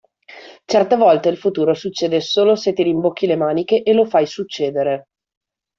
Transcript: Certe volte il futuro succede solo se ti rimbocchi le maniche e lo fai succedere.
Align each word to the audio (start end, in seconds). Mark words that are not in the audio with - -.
Certe 0.65 0.95
volte 0.95 1.29
il 1.29 1.37
futuro 1.37 1.75
succede 1.75 2.21
solo 2.21 2.55
se 2.55 2.73
ti 2.73 2.81
rimbocchi 2.81 3.27
le 3.27 3.35
maniche 3.35 3.83
e 3.83 3.93
lo 3.93 4.05
fai 4.05 4.25
succedere. 4.25 5.09